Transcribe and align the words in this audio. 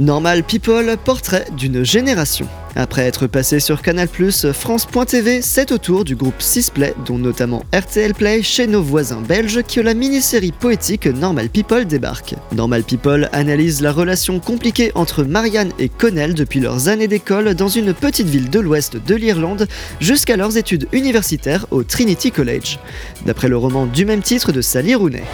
Normal 0.00 0.42
People, 0.42 0.96
portrait 1.04 1.46
d'une 1.56 1.84
génération. 1.84 2.48
Après 2.76 3.02
être 3.02 3.26
passé 3.26 3.60
sur 3.60 3.82
Canal+, 3.82 4.08
France.tv, 4.52 5.42
c'est 5.42 5.72
au 5.72 5.78
tour 5.78 6.04
du 6.04 6.14
groupe 6.14 6.40
Sisplay, 6.40 6.94
dont 7.04 7.18
notamment 7.18 7.64
RTL 7.74 8.14
Play, 8.14 8.42
chez 8.42 8.66
nos 8.66 8.82
voisins 8.82 9.20
belges, 9.20 9.62
que 9.62 9.80
la 9.80 9.94
mini-série 9.94 10.52
poétique 10.52 11.06
Normal 11.06 11.48
People 11.48 11.84
débarque. 11.84 12.34
Normal 12.54 12.84
People 12.84 13.28
analyse 13.32 13.82
la 13.82 13.92
relation 13.92 14.40
compliquée 14.40 14.92
entre 14.94 15.24
Marianne 15.24 15.72
et 15.78 15.88
Connell 15.88 16.34
depuis 16.34 16.60
leurs 16.60 16.88
années 16.88 17.08
d'école 17.08 17.54
dans 17.54 17.68
une 17.68 17.92
petite 17.92 18.28
ville 18.28 18.50
de 18.50 18.60
l'ouest 18.60 18.96
de 18.96 19.14
l'Irlande 19.14 19.66
jusqu'à 20.00 20.36
leurs 20.36 20.56
études 20.56 20.86
universitaires 20.92 21.66
au 21.70 21.82
Trinity 21.82 22.30
College. 22.30 22.78
D'après 23.26 23.48
le 23.48 23.56
roman 23.56 23.86
du 23.86 24.04
même 24.04 24.22
titre 24.22 24.52
de 24.52 24.60
Sally 24.60 24.94
Rooney. 24.94 25.24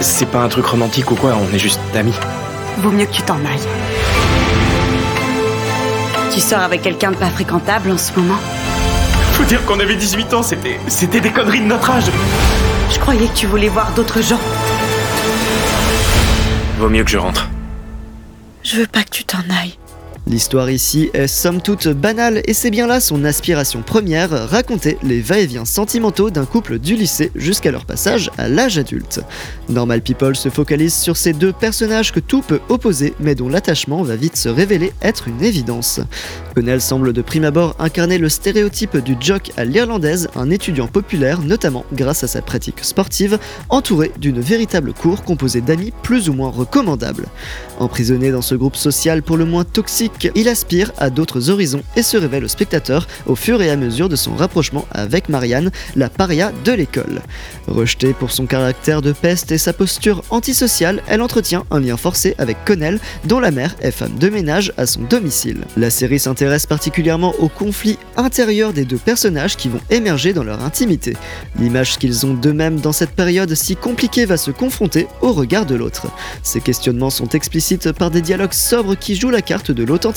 C'est 0.00 0.30
pas 0.30 0.40
un 0.40 0.48
truc 0.48 0.66
romantique 0.66 1.10
ou 1.10 1.14
quoi, 1.14 1.36
on 1.36 1.54
est 1.54 1.58
juste 1.58 1.80
amis. 1.94 2.14
Vaut 2.78 2.90
mieux 2.90 3.06
que 3.06 3.12
tu 3.12 3.22
t'en 3.22 3.36
ailles. 3.36 3.66
Tu 6.32 6.40
sors 6.40 6.60
avec 6.60 6.82
quelqu'un 6.82 7.12
de 7.12 7.16
pas 7.16 7.30
fréquentable 7.30 7.90
en 7.90 7.98
ce 7.98 8.12
moment? 8.18 8.38
Faut 9.32 9.44
dire 9.44 9.64
qu'on 9.64 9.80
avait 9.80 9.96
18 9.96 10.34
ans, 10.34 10.42
c'était. 10.42 10.78
C'était 10.86 11.20
des 11.20 11.30
conneries 11.30 11.60
de 11.60 11.66
notre 11.66 11.90
âge. 11.90 12.04
Je 12.90 12.98
croyais 12.98 13.26
que 13.26 13.34
tu 13.34 13.46
voulais 13.46 13.68
voir 13.68 13.90
d'autres 13.92 14.22
gens. 14.22 14.38
Vaut 16.78 16.88
mieux 16.88 17.04
que 17.04 17.10
je 17.10 17.18
rentre. 17.18 17.48
Je 18.62 18.76
veux 18.76 18.86
pas 18.86 19.02
que 19.02 19.10
tu 19.10 19.24
t'en 19.24 19.38
ailles. 19.38 19.78
L'histoire 20.28 20.70
ici 20.70 21.08
est 21.14 21.28
somme 21.28 21.62
toute 21.62 21.86
banale 21.86 22.42
et 22.46 22.52
c'est 22.52 22.72
bien 22.72 22.88
là 22.88 22.98
son 22.98 23.24
aspiration 23.24 23.82
première, 23.82 24.48
raconter 24.48 24.98
les 25.04 25.20
va-et-vient 25.20 25.64
sentimentaux 25.64 26.30
d'un 26.30 26.46
couple 26.46 26.80
du 26.80 26.96
lycée 26.96 27.30
jusqu'à 27.36 27.70
leur 27.70 27.84
passage 27.84 28.32
à 28.36 28.48
l'âge 28.48 28.76
adulte. 28.76 29.20
Normal 29.68 30.02
People 30.02 30.34
se 30.34 30.48
focalise 30.48 30.96
sur 30.96 31.16
ces 31.16 31.32
deux 31.32 31.52
personnages 31.52 32.10
que 32.10 32.18
tout 32.18 32.42
peut 32.42 32.58
opposer 32.68 33.14
mais 33.20 33.36
dont 33.36 33.48
l'attachement 33.48 34.02
va 34.02 34.16
vite 34.16 34.36
se 34.36 34.48
révéler 34.48 34.92
être 35.00 35.28
une 35.28 35.44
évidence. 35.44 36.00
Connell 36.56 36.80
semble 36.80 37.12
de 37.12 37.22
prime 37.22 37.44
abord 37.44 37.76
incarner 37.78 38.18
le 38.18 38.28
stéréotype 38.28 38.96
du 38.96 39.16
jock 39.20 39.52
à 39.56 39.64
l'irlandaise, 39.64 40.28
un 40.34 40.50
étudiant 40.50 40.88
populaire 40.88 41.40
notamment 41.40 41.84
grâce 41.92 42.24
à 42.24 42.28
sa 42.28 42.42
pratique 42.42 42.82
sportive, 42.82 43.38
entouré 43.68 44.10
d'une 44.18 44.40
véritable 44.40 44.92
cour 44.92 45.22
composée 45.22 45.60
d'amis 45.60 45.92
plus 46.02 46.28
ou 46.28 46.32
moins 46.32 46.50
recommandables. 46.50 47.26
Emprisonné 47.78 48.32
dans 48.32 48.42
ce 48.42 48.56
groupe 48.56 48.74
social 48.74 49.22
pour 49.22 49.36
le 49.36 49.44
moins 49.44 49.64
toxique 49.64 50.15
il 50.34 50.48
aspire 50.48 50.92
à 50.98 51.10
d'autres 51.10 51.50
horizons 51.50 51.82
et 51.96 52.02
se 52.02 52.16
révèle 52.16 52.44
au 52.44 52.48
spectateur 52.48 53.06
au 53.26 53.34
fur 53.34 53.62
et 53.62 53.70
à 53.70 53.76
mesure 53.76 54.08
de 54.08 54.16
son 54.16 54.34
rapprochement 54.34 54.86
avec 54.90 55.28
Marianne, 55.28 55.70
la 55.94 56.08
paria 56.08 56.52
de 56.64 56.72
l'école. 56.72 57.22
Rejetée 57.66 58.12
pour 58.12 58.30
son 58.30 58.46
caractère 58.46 59.02
de 59.02 59.12
peste 59.12 59.52
et 59.52 59.58
sa 59.58 59.72
posture 59.72 60.22
antisociale, 60.30 61.02
elle 61.08 61.22
entretient 61.22 61.64
un 61.70 61.80
lien 61.80 61.96
forcé 61.96 62.34
avec 62.38 62.64
Connell, 62.64 62.98
dont 63.24 63.40
la 63.40 63.50
mère 63.50 63.76
est 63.80 63.90
femme 63.90 64.16
de 64.18 64.28
ménage 64.28 64.72
à 64.76 64.86
son 64.86 65.02
domicile. 65.02 65.64
La 65.76 65.90
série 65.90 66.18
s'intéresse 66.18 66.66
particulièrement 66.66 67.34
aux 67.38 67.48
conflits 67.48 67.98
intérieurs 68.16 68.72
des 68.72 68.84
deux 68.84 68.98
personnages 68.98 69.56
qui 69.56 69.68
vont 69.68 69.80
émerger 69.90 70.32
dans 70.32 70.44
leur 70.44 70.62
intimité. 70.62 71.16
L'image 71.58 71.98
qu'ils 71.98 72.26
ont 72.26 72.34
d'eux-mêmes 72.34 72.80
dans 72.80 72.92
cette 72.92 73.10
période 73.10 73.54
si 73.54 73.76
compliquée 73.76 74.26
va 74.26 74.36
se 74.36 74.50
confronter 74.50 75.06
au 75.20 75.32
regard 75.32 75.66
de 75.66 75.74
l'autre. 75.74 76.06
Ces 76.42 76.60
questionnements 76.60 77.10
sont 77.10 77.28
explicites 77.28 77.92
par 77.92 78.10
des 78.10 78.22
dialogues 78.22 78.52
sobres 78.52 78.96
qui 78.96 79.16
jouent 79.16 79.30
la 79.30 79.42
carte 79.42 79.70
de 79.70 79.84
l'autre 80.06 80.16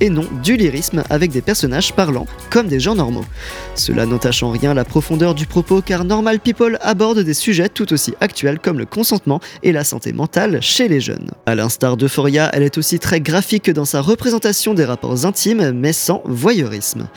et 0.00 0.10
non 0.10 0.26
du 0.42 0.56
lyrisme 0.56 1.02
avec 1.08 1.30
des 1.30 1.40
personnages 1.40 1.94
parlant 1.94 2.26
comme 2.50 2.68
des 2.68 2.80
gens 2.80 2.94
normaux. 2.94 3.24
Cela 3.74 4.04
n'entache 4.04 4.42
en 4.42 4.50
rien 4.50 4.74
la 4.74 4.84
profondeur 4.84 5.34
du 5.34 5.46
propos 5.46 5.80
car 5.80 6.04
Normal 6.04 6.38
People 6.38 6.76
aborde 6.82 7.20
des 7.20 7.32
sujets 7.32 7.70
tout 7.70 7.94
aussi 7.94 8.14
actuels 8.20 8.58
comme 8.58 8.78
le 8.78 8.84
consentement 8.84 9.40
et 9.62 9.72
la 9.72 9.84
santé 9.84 10.12
mentale 10.12 10.60
chez 10.60 10.86
les 10.86 11.00
jeunes. 11.00 11.30
A 11.46 11.54
l'instar 11.54 11.96
d'Euphoria, 11.96 12.50
elle 12.52 12.62
est 12.62 12.76
aussi 12.76 12.98
très 12.98 13.20
graphique 13.20 13.70
dans 13.70 13.86
sa 13.86 14.02
représentation 14.02 14.74
des 14.74 14.84
rapports 14.84 15.24
intimes 15.24 15.72
mais 15.72 15.94
sans 15.94 16.22
voyeurisme. 16.26 17.08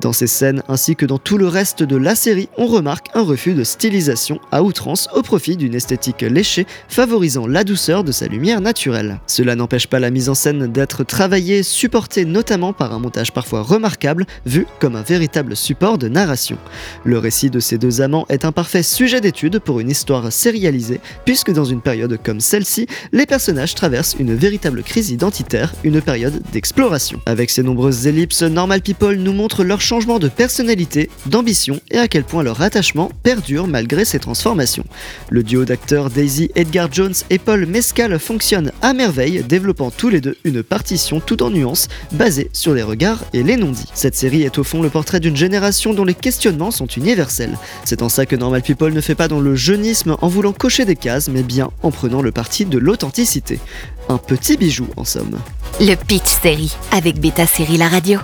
Dans 0.00 0.12
ces 0.12 0.28
scènes 0.28 0.62
ainsi 0.68 0.94
que 0.94 1.06
dans 1.06 1.18
tout 1.18 1.38
le 1.38 1.48
reste 1.48 1.82
de 1.82 1.96
la 1.96 2.14
série, 2.14 2.48
on 2.56 2.66
remarque 2.66 3.08
un 3.14 3.22
refus 3.22 3.54
de 3.54 3.64
stylisation 3.64 4.38
à 4.52 4.62
outrance 4.62 5.08
au 5.14 5.22
profit 5.22 5.56
d'une 5.56 5.74
esthétique 5.74 6.22
léchée 6.22 6.66
favorisant 6.88 7.48
la 7.48 7.64
douceur 7.64 8.04
de 8.04 8.12
sa 8.12 8.26
lumière 8.26 8.60
naturelle. 8.60 9.18
Cela 9.26 9.56
n'empêche 9.56 9.88
pas 9.88 9.98
la 9.98 10.10
mise 10.10 10.28
en 10.28 10.34
scène 10.34 10.68
d'être 10.68 11.02
travaillée 11.02 11.63
supporté 11.64 12.24
notamment 12.24 12.72
par 12.72 12.92
un 12.92 12.98
montage 12.98 13.32
parfois 13.32 13.62
remarquable, 13.62 14.26
vu 14.46 14.66
comme 14.78 14.94
un 14.94 15.02
véritable 15.02 15.56
support 15.56 15.98
de 15.98 16.08
narration. 16.08 16.58
Le 17.02 17.18
récit 17.18 17.50
de 17.50 17.60
ces 17.60 17.78
deux 17.78 18.00
amants 18.00 18.26
est 18.28 18.44
un 18.44 18.52
parfait 18.52 18.82
sujet 18.82 19.20
d'étude 19.20 19.58
pour 19.58 19.80
une 19.80 19.90
histoire 19.90 20.32
sérialisée, 20.32 21.00
puisque 21.24 21.52
dans 21.52 21.64
une 21.64 21.80
période 21.80 22.18
comme 22.22 22.40
celle-ci, 22.40 22.86
les 23.12 23.26
personnages 23.26 23.74
traversent 23.74 24.16
une 24.18 24.34
véritable 24.34 24.82
crise 24.82 25.10
identitaire, 25.10 25.74
une 25.82 26.00
période 26.00 26.40
d'exploration. 26.52 27.20
Avec 27.26 27.50
ses 27.50 27.62
nombreuses 27.62 28.06
ellipses, 28.06 28.42
Normal 28.42 28.82
People 28.82 29.16
nous 29.16 29.32
montre 29.32 29.64
leur 29.64 29.80
changement 29.80 30.18
de 30.18 30.28
personnalité, 30.28 31.10
d'ambition 31.26 31.80
et 31.90 31.98
à 31.98 32.08
quel 32.08 32.24
point 32.24 32.42
leur 32.42 32.62
attachement 32.62 33.10
perdure 33.22 33.66
malgré 33.66 34.04
ces 34.04 34.18
transformations. 34.18 34.84
Le 35.30 35.42
duo 35.42 35.64
d'acteurs 35.64 36.10
Daisy 36.10 36.50
Edgar 36.54 36.92
Jones 36.92 37.14
et 37.30 37.38
Paul 37.38 37.66
Mescal 37.66 38.18
fonctionne 38.18 38.72
à 38.82 38.92
merveille, 38.92 39.42
développant 39.42 39.90
tous 39.90 40.08
les 40.08 40.20
deux 40.20 40.36
une 40.44 40.62
partition 40.62 41.20
tout 41.20 41.42
en 41.44 41.50
nuances, 41.50 41.88
basée 42.12 42.50
sur 42.52 42.74
les 42.74 42.82
regards 42.82 43.24
et 43.32 43.42
les 43.42 43.56
non-dits. 43.56 43.88
Cette 43.94 44.16
série 44.16 44.42
est 44.42 44.58
au 44.58 44.64
fond 44.64 44.82
le 44.82 44.90
portrait 44.90 45.20
d'une 45.20 45.36
génération 45.36 45.94
dont 45.94 46.04
les 46.04 46.14
questionnements 46.14 46.70
sont 46.70 46.86
universels. 46.86 47.56
C'est 47.84 48.02
en 48.02 48.08
ça 48.08 48.26
que 48.26 48.36
Normal 48.36 48.62
People 48.62 48.92
ne 48.92 49.00
fait 49.00 49.14
pas 49.14 49.28
dans 49.28 49.40
le 49.40 49.54
jeunisme 49.54 50.16
en 50.20 50.28
voulant 50.28 50.52
cocher 50.52 50.84
des 50.84 50.96
cases, 50.96 51.28
mais 51.28 51.42
bien 51.42 51.70
en 51.82 51.90
prenant 51.90 52.22
le 52.22 52.32
parti 52.32 52.64
de 52.64 52.78
l'authenticité. 52.78 53.60
Un 54.08 54.18
petit 54.18 54.56
bijou 54.56 54.88
en 54.96 55.04
somme. 55.04 55.38
Le 55.80 55.94
Pitch 55.94 56.40
Série 56.42 56.74
avec 56.92 57.20
Beta 57.20 57.46
Série 57.46 57.76
La 57.76 57.88
Radio. 57.88 58.20